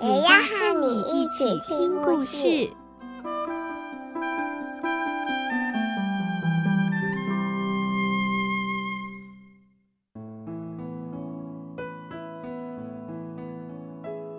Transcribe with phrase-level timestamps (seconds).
[0.00, 2.70] 也要和你一起听故事。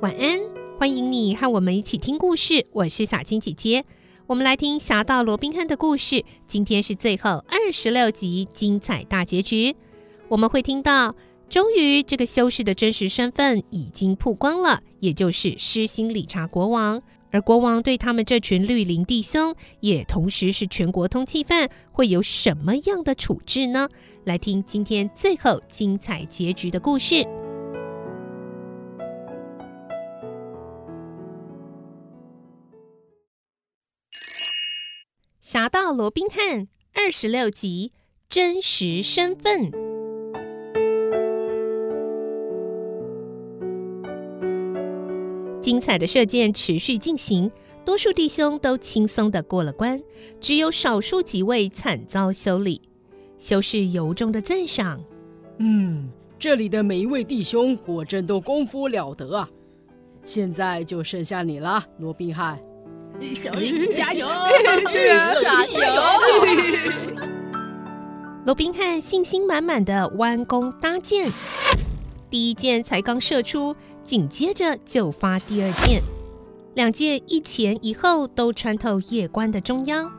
[0.00, 0.40] 晚安，
[0.78, 2.64] 欢迎你和我们一起听故事。
[2.70, 3.84] 我是小青姐姐，
[4.28, 6.24] 我们来听《侠盗罗宾汉》的故事。
[6.46, 9.74] 今天是最后二十六集精彩大结局。
[10.28, 11.16] 我们会听到，
[11.50, 17.02] 终于这个修士的真实身份已经曝光了，也就是施心理查国王。
[17.32, 23.88] 而国王对他们这群绿林弟兄，也同时是全国通缉犯，会有什么样的处置呢？
[24.24, 27.16] 来听今天最后精彩结局的故事。
[35.40, 36.60] 《侠盗罗宾汉》
[36.94, 37.92] 二十六集
[38.28, 39.89] 真实身份。
[45.70, 47.48] 精彩的射箭持续进行，
[47.84, 50.02] 多数弟兄都轻松的过了关，
[50.40, 52.82] 只有少数几位惨遭修理。
[53.38, 55.00] 修士由衷的赞赏
[55.62, 56.10] ：“嗯，
[56.40, 59.48] 这里的每一位弟兄果真都功夫了得啊！
[60.24, 62.58] 现在就剩下你了，罗宾汉。
[63.36, 64.26] ”小林加油！
[64.92, 65.32] 对啊，
[65.70, 66.02] 加油！
[68.44, 71.30] 罗宾汉信心满满的弯弓搭箭，
[72.30, 76.00] 第一箭才刚射出，紧接着就发第二箭，
[76.74, 80.10] 两箭一前一后都穿透夜关的中央，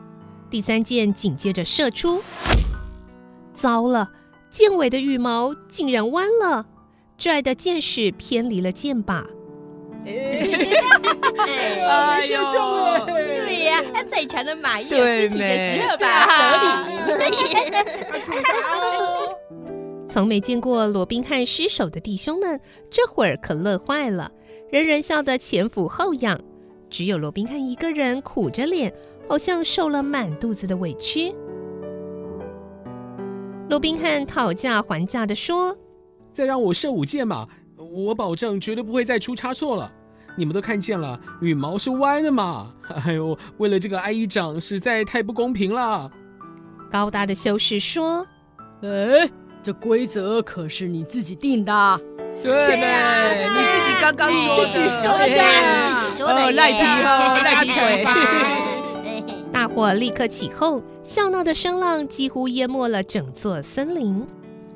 [0.50, 2.22] 第三箭紧接着射出，
[3.54, 4.10] 糟了，
[4.50, 6.66] 箭尾的羽毛竟然弯了，
[7.16, 9.24] 拽的箭矢偏离了箭靶。
[10.04, 10.12] 哎
[12.26, 13.06] 呦，中了！
[13.06, 13.80] 对呀，
[14.10, 16.26] 再强的马也有失蹄的时候吧？
[16.26, 16.68] 手里。
[20.12, 24.30] 从没见过罗宾汉失手的弟兄们，这会儿可乐坏了，
[24.70, 26.38] 人人笑得前俯后仰，
[26.90, 28.92] 只有罗宾汉一个人苦着脸，
[29.26, 31.34] 好像受了满肚子的委屈。
[33.70, 35.74] 罗宾汉讨价还价地说
[36.30, 37.48] ：“再让我射五箭嘛，
[37.78, 39.90] 我保证绝对不会再出差错了。”
[40.36, 42.74] 你们都看见了，羽毛是歪的嘛？
[43.06, 46.10] 哎呦，为了这个挨一掌，实在太不公平了。
[46.90, 48.26] 高大的修士说
[48.84, 49.30] ：“哎，
[49.62, 52.00] 这规则可是你自己定的。
[52.42, 58.04] 对，你自己刚刚说的，说的呀，自己说的，赖皮哦，赖皮 鬼。”
[59.52, 64.26] 大伙立刻起哄，笑闹的声浪几乎淹没了整座森林。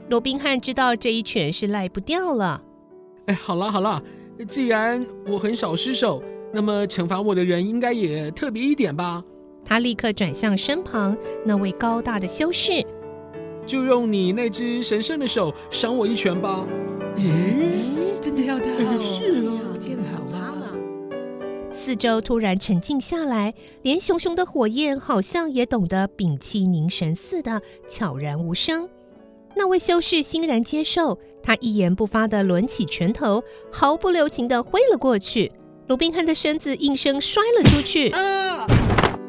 [0.08, 2.62] 罗宾汉知道这一拳是赖不掉了。
[3.26, 4.00] 哎，好了好了。
[4.46, 6.22] 既然我很少失手，
[6.52, 9.24] 那么惩罚我的人应该也特别一点吧？
[9.64, 12.84] 他立刻转向身旁那位高大的修士，
[13.66, 16.66] 就用你那只神圣的手赏我一拳吧。
[17.16, 18.64] 咦，真的要他？
[19.02, 20.72] 是啊，见手他了。
[21.72, 28.88] 四周突然沉静下来，连熊熊的火焰好像也懂得屏气凝神似的，悄然无声。
[29.54, 35.50] 那位修士欣然接受，他一言不发的抡起拳头，毫不留情的挥了过去。
[35.88, 38.12] 鲁宾汉的身子应声摔了出去，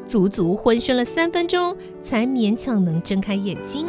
[0.06, 3.86] 足足昏眩了三分钟，才勉强能睁开眼睛。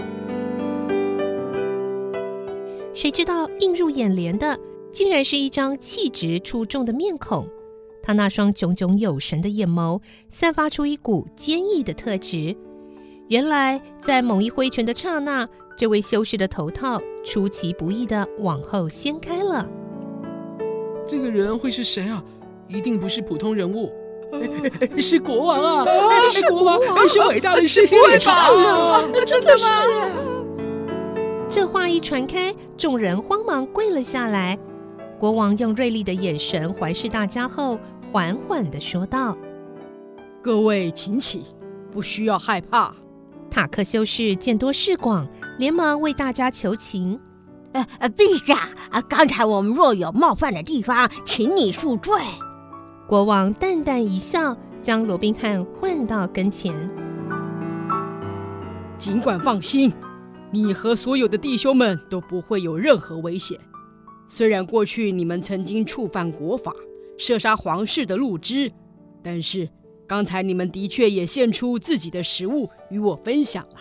[2.99, 4.59] 谁知道映入眼帘的，
[4.91, 7.47] 竟然是一张气质出众的面孔。
[8.03, 12.53] 他那双炯炯有神的眼眸，散发出一股坚毅的特质。
[13.29, 19.65] 原来，在猛一挥拳的刹那，这位修士的头套出其不意地往后掀开了。
[21.07, 22.21] 这个人会是谁啊？
[22.67, 23.89] 一定不是普通人物，
[24.99, 25.85] 是国王啊！
[26.29, 29.09] 是国王，是伟大的施心理查啊！
[29.25, 30.28] 真的吗？
[31.49, 34.57] 这话一传开，众人慌忙跪了下来。
[35.17, 37.79] 国王用锐利的眼神环视大家后，
[38.11, 39.35] 缓缓的说道
[40.43, 41.43] ：“各位请起，
[41.91, 42.93] 不需要害怕。”
[43.49, 45.27] 塔克修士见多识广。
[45.57, 47.19] 连忙为大家求情，
[47.73, 52.13] 呃呃，陛下啊，刚才我们若有冒犯的地方，请你恕罪。
[53.05, 56.73] 国王淡淡一笑，将罗宾汉唤到跟前。
[58.97, 59.91] 尽管放心，
[60.51, 63.57] 你和所有的弟兄们都不会有任何危险。
[64.27, 66.73] 虽然过去你们曾经触犯国法，
[67.17, 68.71] 射杀皇室的陆之，
[69.21, 69.69] 但是
[70.07, 73.79] 刚才你们的确也献出自己的食物与我分享了。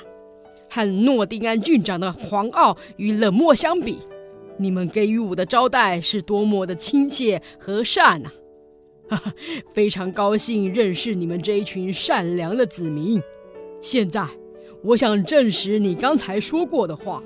[0.71, 3.99] 和诺丁安郡长的狂傲与冷漠相比，
[4.59, 8.31] 你们给予我的招待是多么的亲切和善呐！
[9.09, 9.33] 哈哈，
[9.73, 13.19] 非常高兴认识你们这一群善良的子民。
[13.81, 14.27] 现在，
[14.83, 17.23] 我想证实你刚才说过的话。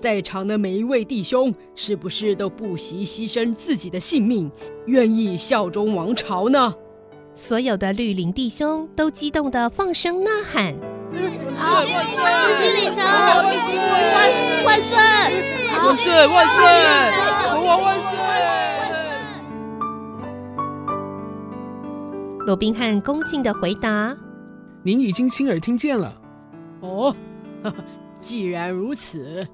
[0.00, 4.50] 在场的每一位弟兄，是不是都不惜牺牲自己的性命，
[4.84, 6.74] 愿意效忠王朝呢？
[7.32, 10.74] 所有的绿林弟兄都激动地放声呐喊
[11.56, 11.86] ：“好，四
[12.62, 14.30] 星里程，万
[14.64, 14.94] 万岁！
[15.80, 16.06] 万岁！
[16.28, 16.60] 万岁！
[17.50, 18.08] 国王万岁！”
[22.46, 24.14] 罗宾汉恭敬地回答
[24.84, 26.14] ：“您已经亲耳听见了。”
[26.84, 27.16] 哦，
[28.18, 29.46] 既然如此。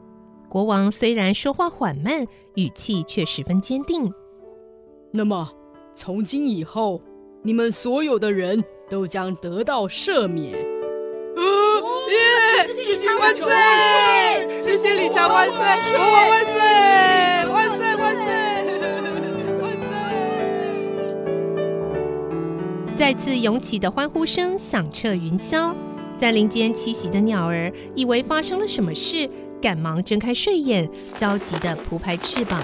[0.49, 4.13] 国王虽然说话缓慢，语气却十分坚定。
[5.13, 5.49] 那么，
[5.95, 7.01] 从今以后，
[7.43, 10.59] 你们所有的人都将得到赦免。
[11.37, 11.43] 哦
[12.11, 12.75] 耶！
[12.75, 13.47] 谢谢万岁！
[14.61, 15.57] 谢谢李强万岁！
[15.93, 16.55] 国王万岁！
[17.49, 17.79] 万岁！
[17.97, 18.27] 万岁！
[19.63, 19.65] 万
[22.89, 22.97] 岁！
[22.97, 25.73] 再次涌起的欢呼声响彻云霄，
[26.21, 29.27] 在林间栖息的鸟儿以为发生了什么事。
[29.63, 32.63] 赶忙睁开睡眼，焦急地扑拍翅膀，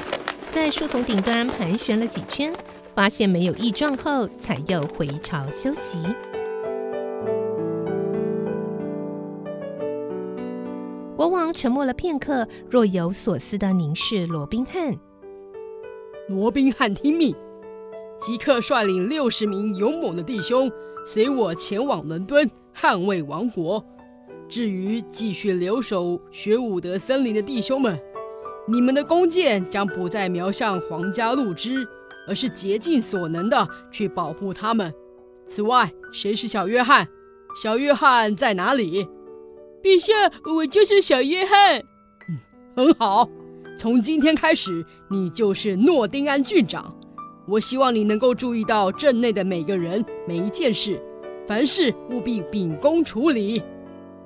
[0.51, 2.51] 在树丛顶端盘旋了几圈，
[2.95, 5.99] 发现没有异状后，才又回巢休息。
[11.17, 14.95] 国王沉默了片刻，若有所思地凝视罗宾汉。
[16.29, 17.35] 罗宾汉，听命，
[18.19, 20.71] 即刻率领六十名勇猛的弟兄，
[21.09, 23.83] 随我前往伦敦，捍卫王国。
[24.49, 27.97] 至于继续留守学武德森林的弟兄们，
[28.67, 31.87] 你们的弓箭将不再瞄向皇家陆之，
[32.27, 34.93] 而是竭尽所能的去保护他们。
[35.47, 37.07] 此外，谁是小约翰？
[37.63, 39.07] 小约翰在哪里？
[39.85, 40.13] 陛下，
[40.57, 41.79] 我就是小约翰。
[41.79, 42.39] 嗯，
[42.75, 43.31] 很好。
[43.79, 46.93] 从今天开始，你就是诺丁安郡长。
[47.49, 51.01] 我希望你能够注意到镇内的每个人、每一件事，
[51.47, 53.63] 凡事务必秉公处理。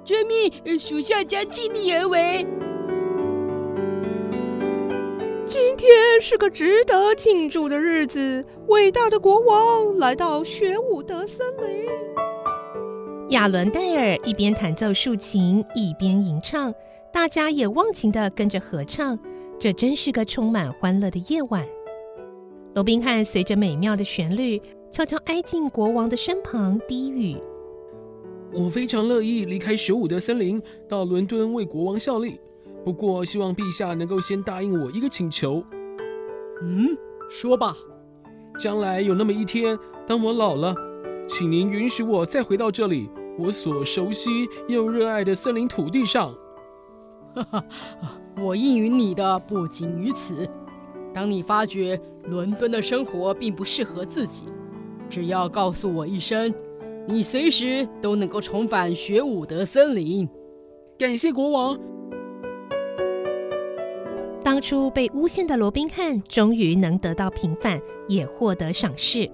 [0.03, 2.47] 遵命，属下将尽力而为。
[5.45, 5.91] 今天
[6.21, 11.87] 是个值得庆祝的日子，伟大的国王来到雪伍德森林。
[13.31, 16.73] 亚伦戴尔一边弹奏竖琴，一边吟唱，
[17.13, 19.19] 大家也忘情的跟着合唱。
[19.59, 21.67] 这真是个充满欢乐的夜晚。
[22.75, 24.61] 罗宾汉随着美妙的旋律，
[24.93, 27.37] 悄悄挨近国王的身旁，低语。
[28.53, 32.39] 我非常乐意离开雪伍的森林，到伦敦为国王效力。
[32.85, 35.65] 不过，希望陛下能够先答应我一个请求。
[36.63, 36.97] 嗯，
[37.29, 37.77] 说吧。
[38.59, 39.77] 将来有那么一天，
[40.07, 40.75] 当我老了，
[41.27, 46.33] 请您允许我再回到这里，我所熟悉又热爱的森林土地上。
[47.35, 47.65] 哈哈，
[48.41, 50.49] 我应允你的不仅于此。
[51.13, 54.45] 当你发觉伦敦的生活并不适合自己，
[55.09, 56.53] 只要告诉我一声。
[57.09, 60.29] 你随时都能够重返学武德森林。
[60.99, 61.79] 感谢国王。
[64.45, 69.29] 当初被诬陷的罗宾汉终于能得到平反，也获得赏识。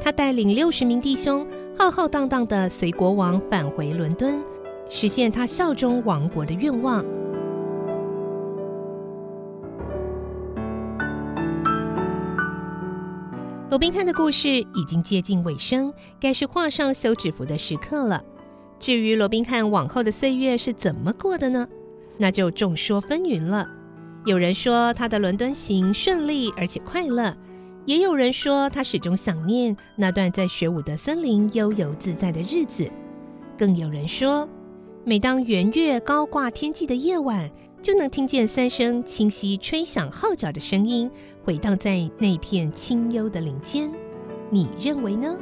[0.00, 4.40] 他带领六十名弟兄，浩浩荡荡的随国王返回伦敦，
[4.88, 7.04] 实现他效忠王国的愿望。
[13.78, 18.20] 罗宾汉的故事已经接近尾声，该是画上休止符的时刻了。
[18.80, 21.64] 至于罗宾汉往后的岁月是怎么过的呢？
[22.16, 23.68] 那就众说纷纭了。
[24.26, 27.32] 有人说他的伦敦行顺利而且快乐，
[27.86, 32.90] 也有人说他始终想念那段在雪伍德森林悠游自在的日子。
[33.56, 34.48] 更有人说，
[35.04, 37.48] 每当圆月高挂天际的夜晚，
[37.80, 41.10] 就能听见三声清晰吹响号角的声音，
[41.44, 43.90] 回荡在那片清幽的林间。
[44.50, 45.36] 你认为呢？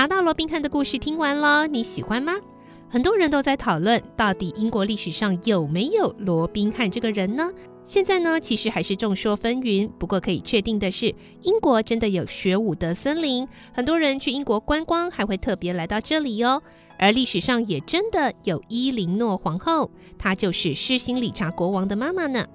[0.00, 2.32] 侠盗罗宾汉的故事听完了，你喜欢吗？
[2.88, 7.50] 很多人都在讨论，到底英国历史上有没有罗宾汉这个人呢？
[7.84, 9.86] 现在呢，其实还是众说纷纭。
[9.98, 16.62] 不过可以确定的是，英国真的有学武德森林，很多人去英国观光还会特别来到这里哦。
[16.98, 22.46] 而历史上也真的有伊琳诺皇后，她就是施行理查国王的妈妈呢。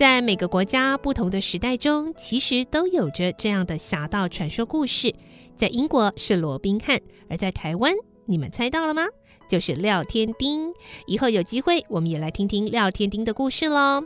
[0.00, 5.14] 在每个国家不同的时代中，其实都有着这样的侠盗传说故事。
[5.58, 7.92] 在英国是罗宾汉，而在台湾，
[8.24, 9.02] 你们猜到了吗？
[9.46, 10.72] 就是廖天丁。
[11.06, 14.02] 以后有机会，我们也来听听廖天丁的故事喽。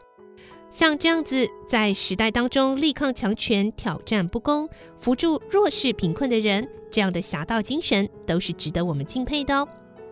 [0.68, 9.68] 像这样子，在时代当中力抗强权、挑战不公、扶助弱势贫困的人，这样的侠盗精神都是值得我们敬佩的哦。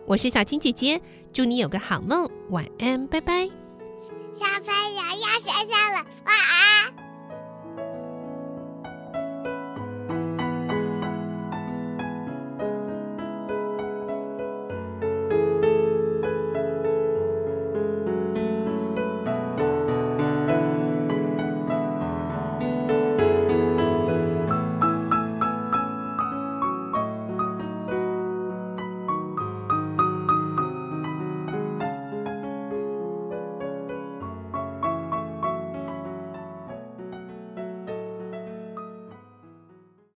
[0.07, 1.01] 我是小青姐姐，
[1.33, 3.62] 祝你有个好梦，晚安，拜拜。
[4.35, 7.02] 小朋友要睡觉了，晚安。